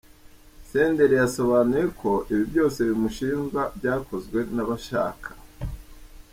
[0.69, 5.29] Senderi yasobanuye ko ibi byose bimushinjwa byakozwe nabashaka.